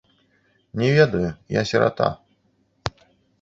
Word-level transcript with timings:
Не 0.81 0.87
ведаю, 0.97 1.29
я 1.59 1.65
сірата. 1.73 2.09